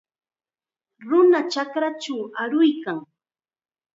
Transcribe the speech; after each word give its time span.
Nuna 1.09 1.39
chakrachaw 1.51 2.21
aruykan. 2.41 2.99